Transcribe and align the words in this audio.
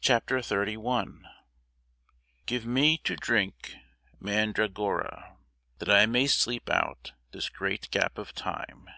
CHAPTER 0.00 0.38
XXXI 0.38 1.20
Give 2.46 2.64
me 2.64 2.96
to 3.04 3.16
drink 3.16 3.74
mandragora, 4.18 5.36
That 5.76 5.90
I 5.90 6.06
may 6.06 6.26
sleep 6.26 6.70
out 6.70 7.12
this 7.32 7.50
great 7.50 7.90
gap 7.90 8.16
of 8.16 8.32
time. 8.34 8.88